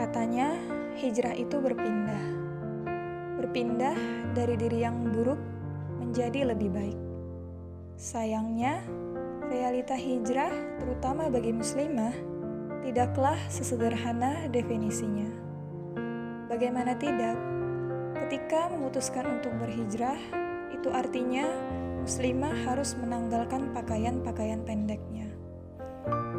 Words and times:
Katanya, 0.00 0.56
hijrah 0.96 1.36
itu 1.36 1.60
berpindah. 1.60 2.24
Berpindah 3.36 3.92
dari 4.32 4.56
diri 4.56 4.80
yang 4.80 5.12
buruk 5.12 5.36
menjadi 6.00 6.48
lebih 6.56 6.72
baik. 6.72 6.96
Sayangnya, 8.00 8.80
realita 9.52 9.92
hijrah, 9.92 10.48
terutama 10.80 11.28
bagi 11.28 11.52
muslimah, 11.52 12.16
tidaklah 12.80 13.36
sesederhana 13.52 14.48
definisinya. 14.48 15.28
Bagaimana 16.48 16.96
tidak? 16.96 17.36
Ketika 18.24 18.72
memutuskan 18.72 19.28
untuk 19.28 19.52
berhijrah, 19.60 20.16
itu 20.72 20.88
artinya 20.96 21.44
muslimah 22.00 22.56
harus 22.64 22.96
menanggalkan 22.96 23.76
pakaian-pakaian 23.76 24.64
pendeknya, 24.64 25.28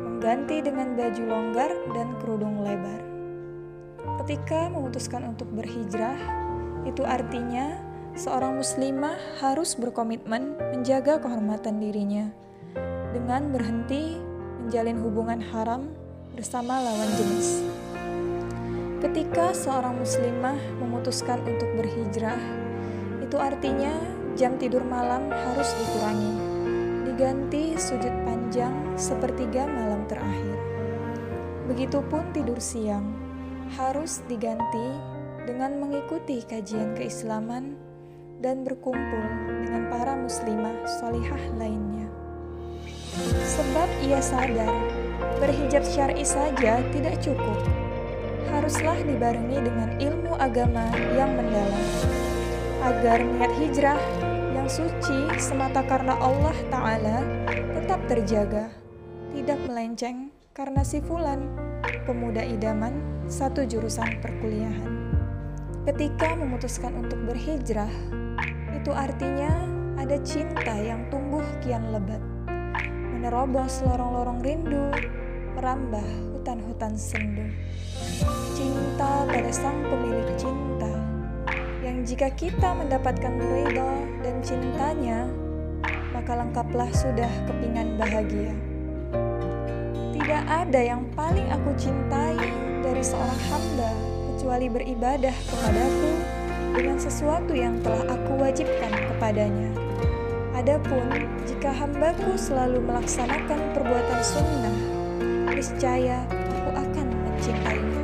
mengganti 0.01 0.65
dengan 0.65 0.97
baju 0.97 1.23
longgar 1.29 1.69
dan 1.93 2.17
kerudung 2.17 2.65
lebar. 2.65 3.10
Ketika 4.19 4.67
memutuskan 4.67 5.23
untuk 5.31 5.47
berhijrah, 5.55 6.19
itu 6.83 7.05
artinya 7.07 7.79
seorang 8.17 8.59
muslimah 8.59 9.15
harus 9.39 9.77
berkomitmen 9.79 10.59
menjaga 10.75 11.21
kehormatan 11.21 11.79
dirinya 11.79 12.27
dengan 13.15 13.51
berhenti 13.55 14.19
menjalin 14.63 14.99
hubungan 14.99 15.39
haram 15.39 15.87
bersama 16.35 16.79
lawan 16.79 17.11
jenis. 17.15 17.63
Ketika 19.01 19.55
seorang 19.55 19.97
muslimah 19.97 20.59
memutuskan 20.77 21.41
untuk 21.43 21.67
berhijrah, 21.73 22.37
itu 23.23 23.35
artinya 23.39 23.91
jam 24.37 24.55
tidur 24.61 24.85
malam 24.85 25.27
harus 25.31 25.69
dikurangi, 25.75 26.33
diganti 27.09 27.75
sujud 27.75 28.13
panjang 28.23 28.73
sepertiga 28.95 29.65
malam 29.65 30.05
terakhir. 30.05 30.57
Begitupun 31.65 32.29
tidur 32.35 32.59
siang 32.61 33.30
harus 33.75 34.19
diganti 34.27 34.87
dengan 35.47 35.79
mengikuti 35.79 36.43
kajian 36.43 36.91
keislaman 36.93 37.79
dan 38.43 38.67
berkumpul 38.67 39.25
dengan 39.63 39.87
para 39.87 40.13
muslimah 40.17 40.75
solihah 40.99 41.43
lainnya. 41.55 42.09
Sebab 43.47 43.89
ia 44.03 44.19
sadar 44.19 44.71
berhijab 45.39 45.83
syar'i 45.85 46.25
saja 46.25 46.81
tidak 46.91 47.15
cukup. 47.23 47.59
Haruslah 48.51 48.99
dibarengi 49.07 49.59
dengan 49.63 49.89
ilmu 49.99 50.35
agama 50.35 50.91
yang 51.15 51.31
mendalam. 51.37 51.85
Agar 52.81 53.21
niat 53.21 53.53
hijrah 53.61 54.01
yang 54.57 54.67
suci 54.67 55.31
semata 55.37 55.85
karena 55.85 56.17
Allah 56.17 56.57
Ta'ala 56.67 57.17
tetap 57.77 57.99
terjaga, 58.09 58.73
tidak 59.31 59.59
melenceng 59.69 60.33
karena 60.51 60.83
si 60.83 60.99
fulan, 60.99 61.47
pemuda 62.03 62.43
idaman 62.43 63.23
satu 63.31 63.63
jurusan 63.63 64.19
perkuliahan. 64.19 64.91
Ketika 65.87 66.35
memutuskan 66.35 66.91
untuk 66.99 67.23
berhijrah, 67.23 67.91
itu 68.75 68.91
artinya 68.91 69.49
ada 69.95 70.19
cinta 70.21 70.75
yang 70.75 71.07
tumbuh 71.07 71.43
kian 71.63 71.95
lebat 71.95 72.19
menerobos 73.21 73.85
lorong-lorong 73.85 74.41
rindu, 74.41 74.89
merambah 75.53 76.03
hutan-hutan 76.35 76.97
sendu. 76.97 77.47
Cinta 78.57 79.29
pada 79.29 79.51
sang 79.53 79.77
pemilik 79.87 80.25
cinta, 80.41 80.89
yang 81.85 82.01
jika 82.01 82.33
kita 82.33 82.73
mendapatkan 82.73 83.37
ridho 83.39 83.93
dan 84.25 84.41
cintanya, 84.41 85.29
maka 86.11 86.33
lengkaplah 86.33 86.89
sudah 86.91 87.29
kepingan 87.45 87.95
bahagia. 88.01 88.57
Tidak 89.91 90.43
ada 90.47 90.79
yang 90.79 91.07
paling 91.15 91.47
aku 91.51 91.71
cintai 91.77 92.37
dari 92.81 93.03
seorang 93.03 93.41
hamba 93.49 93.91
kecuali 94.33 94.67
beribadah 94.71 95.35
kepadaku 95.49 96.11
dengan 96.71 96.97
sesuatu 96.97 97.51
yang 97.51 97.79
telah 97.83 98.15
aku 98.15 98.39
wajibkan 98.39 98.91
kepadanya 99.11 99.71
Adapun 100.61 101.09
jika 101.49 101.73
hambaku 101.73 102.37
selalu 102.37 102.85
melaksanakan 102.85 103.73
perbuatan 103.73 104.19
sunnah, 104.21 104.77
niscaya 105.57 106.21
aku 106.29 106.69
akan 106.77 107.07
mencintainya. 107.09 108.01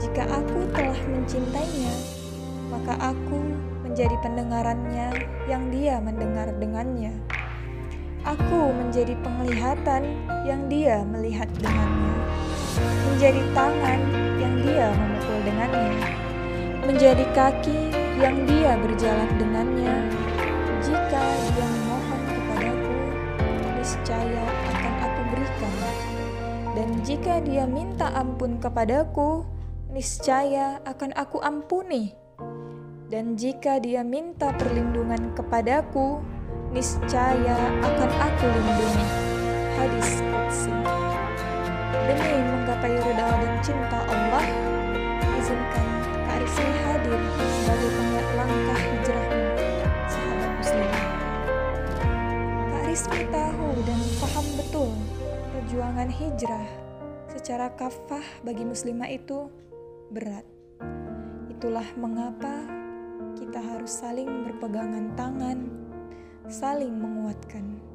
Jika 0.00 0.24
aku 0.32 0.64
telah 0.72 0.96
mencintainya, 1.12 1.92
maka 2.72 2.96
aku 3.04 3.52
menjadi 3.84 4.16
pendengarannya 4.24 5.12
yang 5.44 5.68
dia 5.68 6.00
mendengar 6.00 6.48
dengannya. 6.56 7.20
Aku 8.22 8.70
menjadi 8.70 9.18
penglihatan 9.22 10.02
yang 10.46 10.70
dia 10.70 11.02
melihat 11.02 11.50
dengannya. 11.58 12.14
Menjadi 13.10 13.42
tangan 13.52 14.00
yang 14.38 14.54
dia 14.62 14.86
memukul 14.94 15.38
dengannya. 15.42 15.92
Menjadi 16.82 17.24
kaki 17.34 17.80
yang 18.18 18.46
dia 18.46 18.78
berjalan 18.78 19.30
dengannya 19.38 19.96
jika 20.82 21.22
dia 21.54 21.66
memohon 21.70 22.22
kepadaku, 22.26 22.96
niscaya 23.78 24.44
akan 24.50 24.94
aku 24.98 25.20
berikan. 25.30 25.74
Dan 26.74 26.88
jika 27.06 27.34
dia 27.38 27.64
minta 27.70 28.10
ampun 28.10 28.58
kepadaku, 28.58 29.46
niscaya 29.94 30.82
akan 30.82 31.14
aku 31.14 31.38
ampuni. 31.38 32.18
Dan 33.06 33.38
jika 33.38 33.78
dia 33.78 34.02
minta 34.02 34.50
perlindungan 34.58 35.38
kepadaku, 35.38 36.18
niscaya 36.72 37.56
akan 37.84 38.10
aku 38.16 38.44
lindungi. 38.48 39.06
Hadis 39.76 40.24
Qudsi 40.24 40.72
Demi 41.92 42.40
menggapai 42.40 42.96
ridha 42.96 43.28
dan 43.28 43.54
cinta 43.60 44.00
Allah, 44.08 44.46
izinkan 45.36 45.86
Kak 46.26 46.44
hadir 46.48 47.20
sebagai 47.60 47.90
pengingat 47.92 48.28
langkah 48.36 48.80
hijrahmu 48.80 49.42
Rizky 52.92 53.24
tahu 53.32 53.68
dan 53.88 54.00
paham 54.20 54.46
betul 54.52 54.92
perjuangan 55.48 56.12
hijrah 56.12 56.68
secara 57.32 57.72
kafah 57.72 58.20
bagi 58.44 58.68
muslimah 58.68 59.08
itu 59.08 59.48
berat. 60.12 60.44
Itulah 61.48 61.88
mengapa 61.96 62.68
kita 63.40 63.64
harus 63.64 63.88
saling 63.88 64.44
berpegangan 64.44 65.08
tangan, 65.16 65.72
saling 66.48 66.94
menguatkan. 66.98 67.91